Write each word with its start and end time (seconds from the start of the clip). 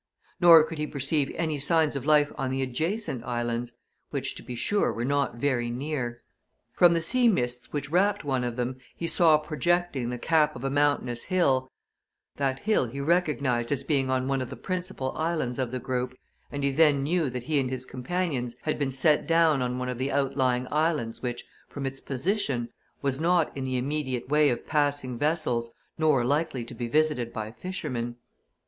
Nor 0.39 0.63
could 0.63 0.79
he 0.79 0.87
perceive 0.87 1.31
any 1.35 1.59
signs 1.59 1.95
of 1.95 2.07
life 2.07 2.31
on 2.35 2.49
the 2.49 2.63
adjacent 2.63 3.23
islands 3.23 3.73
which, 4.09 4.33
to 4.33 4.41
be 4.41 4.55
sure, 4.55 4.91
were 4.91 5.05
not 5.05 5.35
very 5.35 5.69
near. 5.69 6.19
From 6.73 6.95
the 6.95 7.03
sea 7.03 7.27
mists 7.27 7.71
which 7.71 7.91
wrapped 7.91 8.23
one 8.23 8.43
of 8.43 8.55
them 8.55 8.77
he 8.95 9.05
saw 9.05 9.37
projecting 9.37 10.09
the 10.09 10.17
cap 10.17 10.55
of 10.55 10.63
a 10.63 10.71
mountainous 10.71 11.25
hill 11.25 11.69
that 12.37 12.61
hill 12.61 12.87
he 12.87 12.99
recognized 12.99 13.71
as 13.71 13.83
being 13.83 14.09
on 14.09 14.27
one 14.27 14.41
of 14.41 14.49
the 14.49 14.55
principal 14.55 15.11
islands 15.11 15.59
of 15.59 15.69
the 15.69 15.77
group, 15.77 16.17
and 16.51 16.63
he 16.63 16.71
then 16.71 17.03
knew 17.03 17.29
that 17.29 17.43
he 17.43 17.59
and 17.59 17.69
his 17.69 17.85
companions 17.85 18.55
had 18.63 18.79
been 18.79 18.89
set 18.89 19.27
down 19.27 19.61
on 19.61 19.77
one 19.77 19.87
of 19.87 19.99
the 19.99 20.11
outlying 20.11 20.67
islands 20.71 21.21
which, 21.21 21.45
from 21.67 21.85
its 21.85 21.99
position, 22.01 22.69
was 23.03 23.19
not 23.19 23.55
in 23.55 23.65
the 23.65 23.77
immediate 23.77 24.29
way 24.29 24.49
of 24.49 24.65
passing 24.65 25.15
vessels 25.19 25.69
nor 25.95 26.25
likely 26.25 26.65
to 26.65 26.73
be 26.73 26.87
visited 26.87 27.31
by 27.31 27.51
fishermen. 27.51 28.15